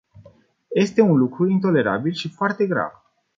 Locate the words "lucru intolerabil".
1.19-2.13